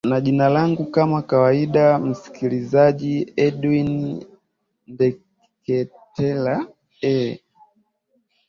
[0.09, 4.25] na jina langu kama kawaida msikilizaji edwin
[4.87, 6.67] ndeketela
[7.01, 7.37] eeh